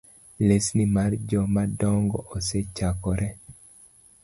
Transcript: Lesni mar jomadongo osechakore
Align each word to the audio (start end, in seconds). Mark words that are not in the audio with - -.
Lesni 0.47 0.85
mar 0.95 1.11
jomadongo 1.33 2.17
osechakore 2.37 3.27